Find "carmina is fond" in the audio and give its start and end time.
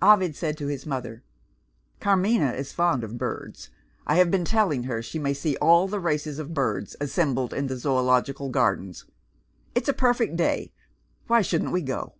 1.98-3.02